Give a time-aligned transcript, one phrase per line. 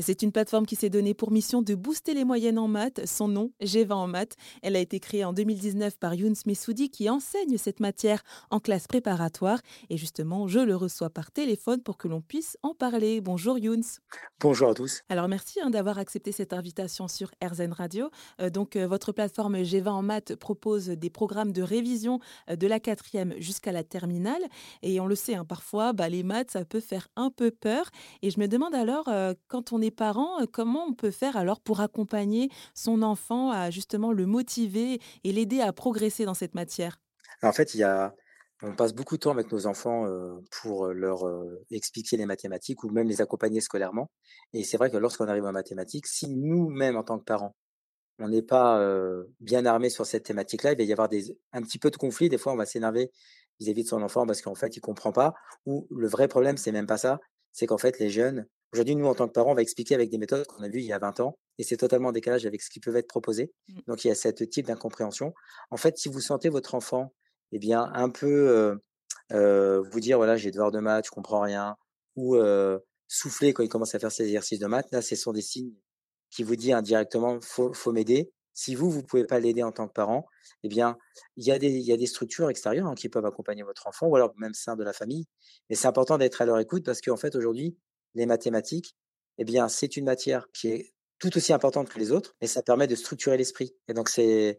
[0.00, 3.04] C'est une plateforme qui s'est donnée pour mission de booster les moyennes en maths.
[3.04, 4.36] Son nom, G20 en maths.
[4.62, 8.86] Elle a été créée en 2019 par Younes Messoudi qui enseigne cette matière en classe
[8.86, 9.58] préparatoire.
[9.90, 13.20] Et justement, je le reçois par téléphone pour que l'on puisse en parler.
[13.20, 13.82] Bonjour Younes.
[14.40, 15.02] Bonjour à tous.
[15.08, 18.10] Alors merci hein, d'avoir accepté cette invitation sur RZN Radio.
[18.40, 22.20] Euh, donc euh, votre plateforme G20 en maths propose des programmes de révision
[22.50, 24.42] euh, de la quatrième jusqu'à la terminale.
[24.82, 27.90] Et on le sait, hein, parfois, bah, les maths, ça peut faire un peu peur.
[28.22, 29.10] Et je me demande alors,
[29.48, 34.12] quand on est parent, comment on peut faire alors pour accompagner son enfant à justement
[34.12, 37.00] le motiver et l'aider à progresser dans cette matière?
[37.42, 38.14] En fait, il y a,
[38.62, 40.06] on passe beaucoup de temps avec nos enfants
[40.50, 41.20] pour leur
[41.70, 44.10] expliquer les mathématiques ou même les accompagner scolairement.
[44.52, 47.54] Et c'est vrai que lorsqu'on arrive en mathématiques, si nous-mêmes, en tant que parents,
[48.18, 48.84] on n'est pas
[49.40, 52.28] bien armé sur cette thématique-là, il va y avoir des, un petit peu de conflit.
[52.28, 53.12] Des fois, on va s'énerver
[53.60, 55.34] vis-à-vis de son enfant parce qu'en fait, il comprend pas.
[55.66, 57.20] Ou le vrai problème, c'est même pas ça.
[57.52, 60.10] C'est qu'en fait, les jeunes, aujourd'hui, nous, en tant que parents, on va expliquer avec
[60.10, 61.38] des méthodes qu'on a vues il y a 20 ans.
[61.58, 63.52] Et c'est totalement en décalage avec ce qui peut être proposé.
[63.68, 63.78] Mmh.
[63.86, 65.34] Donc, il y a ce type d'incompréhension.
[65.70, 67.12] En fait, si vous sentez votre enfant,
[67.52, 68.78] eh bien, un peu
[69.30, 71.76] vous dire, voilà, j'ai devoir de maths, je comprends rien,
[72.16, 72.36] ou
[73.08, 75.74] souffler quand il commence à faire ses exercices de maths, là, ce sont des signes
[76.30, 78.30] qui vous disent indirectement, faut, faut m'aider.
[78.52, 80.26] Si vous, vous pouvez pas l'aider en tant que parent,
[80.62, 80.98] eh bien,
[81.36, 83.86] il y a des, il y a des structures extérieures hein, qui peuvent accompagner votre
[83.86, 85.26] enfant, ou alors même sein de la famille.
[85.70, 87.78] Et c'est important d'être à leur écoute parce qu'en fait, aujourd'hui,
[88.18, 88.96] les mathématiques,
[89.38, 92.62] eh bien, c'est une matière qui est tout aussi importante que les autres, et ça
[92.62, 93.74] permet de structurer l'esprit.
[93.88, 94.58] Et donc, c'est,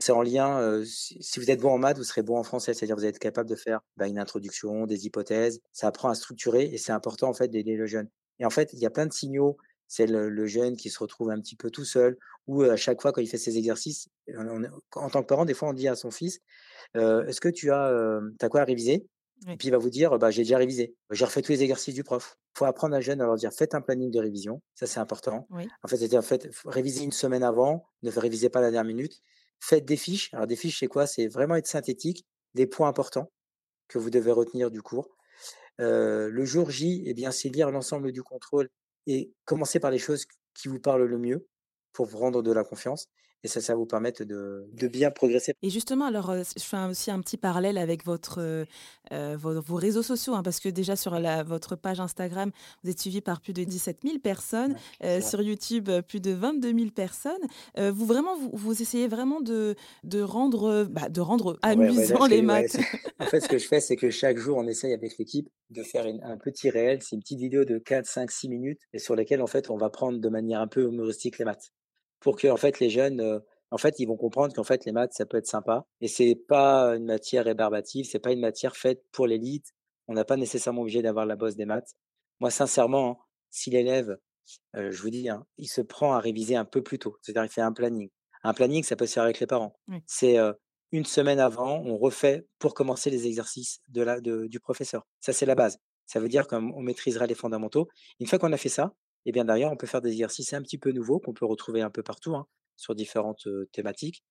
[0.00, 2.96] c'est en lien, si vous êtes bon en maths, vous serez bon en français, c'est-à-dire
[2.96, 6.78] vous êtes capable de faire bah, une introduction, des hypothèses, ça apprend à structurer, et
[6.78, 8.08] c'est important en fait d'aider le jeune.
[8.38, 9.56] Et en fait, il y a plein de signaux
[9.90, 13.10] c'est le, jeune qui se retrouve un petit peu tout seul, ou à chaque fois
[13.10, 14.08] quand il fait ses exercices,
[14.94, 16.38] en tant que parent, des fois on dit à son fils,
[16.94, 19.08] est-ce que tu as, as quoi à réviser?
[19.48, 21.94] Et puis il va vous dire, bah, j'ai déjà révisé, j'ai refait tous les exercices
[21.94, 22.38] du prof.
[22.54, 25.00] Il faut apprendre à jeune à leur dire, faites un planning de révision, ça c'est
[25.00, 25.48] important.
[25.82, 29.22] En fait, c'est en fait, réviser une semaine avant, ne révisez pas la dernière minute.
[29.58, 30.32] Faites des fiches.
[30.34, 31.06] Alors des fiches, c'est quoi?
[31.06, 33.30] C'est vraiment être synthétique, des points importants
[33.88, 35.16] que vous devez retenir du cours.
[35.78, 38.68] le jour J, eh bien, c'est lire l'ensemble du contrôle
[39.06, 41.48] et commencez par les choses qui vous parlent le mieux
[41.92, 43.08] pour vous rendre de la confiance
[43.42, 45.54] et ça, ça va vous permettre de, de, bien progresser.
[45.62, 48.66] Et justement, alors, je fais aussi un petit parallèle avec votre,
[49.12, 52.50] euh, vos, réseaux sociaux, hein, parce que déjà sur la, votre page Instagram,
[52.84, 56.74] vous êtes suivi par plus de 17 000 personnes, euh, sur YouTube, plus de 22
[56.76, 57.32] 000 personnes.
[57.78, 59.74] Euh, vous vraiment, vous, vous, essayez vraiment de,
[60.04, 62.76] de rendre, bah, de rendre amusant les maths.
[63.20, 65.82] en fait, ce que je fais, c'est que chaque jour, on essaye avec l'équipe de
[65.82, 67.02] faire un petit réel.
[67.02, 69.76] C'est une petite vidéo de 4, 5, 6 minutes et sur lesquelles, en fait, on
[69.76, 71.72] va prendre de manière un peu humoristique les maths
[72.20, 75.12] pour que en fait les jeunes en fait ils vont comprendre qu'en fait les maths
[75.12, 79.02] ça peut être sympa et c'est pas une matière rébarbative c'est pas une matière faite
[79.12, 79.72] pour l'élite.
[80.08, 81.94] On n'a pas nécessairement obligé d'avoir la bosse des maths.
[82.40, 84.18] Moi sincèrement hein, si l'élève
[84.74, 87.52] je vous dis hein, il se prend à réviser un peu plus tôt c'est-à-dire il
[87.52, 88.10] fait un planning.
[88.42, 89.74] Un planning ça peut se faire avec les parents.
[90.06, 90.36] C'est
[90.92, 95.06] une semaine avant on refait pour commencer les exercices de la de, du professeur.
[95.20, 95.78] Ça c'est la base.
[96.06, 97.88] Ça veut dire qu'on maîtrisera les fondamentaux.
[98.18, 98.92] Une fois qu'on a fait ça
[99.26, 101.82] et bien derrière, on peut faire des exercices un petit peu nouveaux qu'on peut retrouver
[101.82, 104.24] un peu partout hein, sur différentes thématiques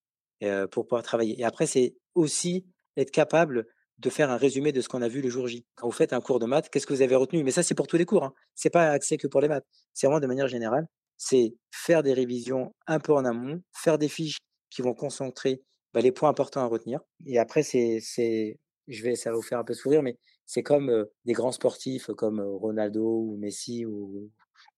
[0.70, 1.38] pour pouvoir travailler.
[1.38, 3.66] Et après, c'est aussi être capable
[3.98, 5.66] de faire un résumé de ce qu'on a vu le jour J.
[5.74, 7.44] Quand vous faites un cours de maths, qu'est-ce que vous avez retenu?
[7.44, 8.24] Mais ça, c'est pour tous les cours.
[8.24, 8.34] Hein.
[8.54, 9.66] C'est pas accès que pour les maths.
[9.92, 10.86] C'est vraiment de manière générale.
[11.18, 14.38] C'est faire des révisions un peu en amont, faire des fiches
[14.70, 15.62] qui vont concentrer
[15.92, 17.00] bah, les points importants à retenir.
[17.26, 18.58] Et après, c'est, c'est,
[18.88, 22.06] je vais, ça va vous faire un peu sourire, mais c'est comme des grands sportifs
[22.16, 24.30] comme Ronaldo ou Messi ou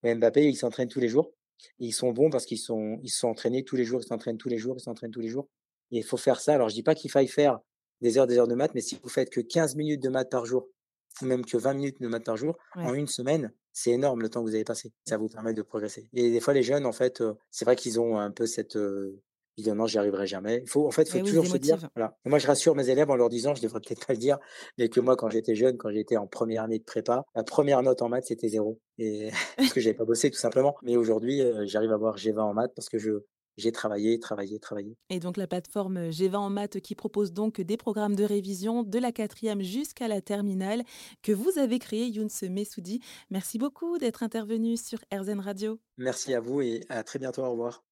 [0.03, 1.33] Mbappé, ils s'entraînent tous les jours.
[1.79, 4.49] ils sont bons parce qu'ils sont, ils sont entraînés tous les jours, ils s'entraînent tous
[4.49, 5.49] les jours, ils s'entraînent tous les jours.
[5.91, 6.55] Et il faut faire ça.
[6.55, 7.61] Alors, je dis pas qu'il faille faire
[8.01, 10.31] des heures, des heures de maths, mais si vous faites que 15 minutes de maths
[10.31, 10.69] par jour,
[11.21, 14.29] ou même que 20 minutes de maths par jour, en une semaine, c'est énorme le
[14.29, 14.93] temps que vous avez passé.
[15.07, 16.09] Ça vous permet de progresser.
[16.15, 18.77] Et des fois, les jeunes, en fait, c'est vrai qu'ils ont un peu cette,
[19.57, 20.63] disent non, j'y arriverai jamais.
[20.65, 21.79] Il faut, en fait, il faut toujours se dire.
[21.95, 22.17] Voilà.
[22.25, 24.39] moi, je rassure mes élèves en leur disant, je devrais peut-être pas le dire,
[24.79, 27.83] mais que moi, quand j'étais jeune, quand j'étais en première année de prépa, la première
[27.83, 28.81] note en maths, c'était zéro.
[28.99, 30.77] Et parce que j'avais pas bossé, tout simplement.
[30.83, 33.25] Mais aujourd'hui, euh, j'arrive à avoir G20 en maths parce que je,
[33.57, 34.97] j'ai travaillé, travaillé, travaillé.
[35.11, 38.99] Et donc la plateforme G20 en maths qui propose donc des programmes de révision de
[38.99, 40.85] la quatrième jusqu'à la terminale
[41.23, 43.01] que vous avez créé, Younes Messoudi.
[43.31, 45.79] Merci beaucoup d'être intervenu sur RZN Radio.
[45.99, 47.43] Merci à vous et à très bientôt.
[47.43, 47.85] Au revoir.